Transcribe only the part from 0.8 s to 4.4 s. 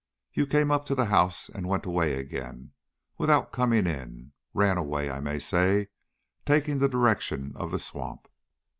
to the house and went away again without coming in;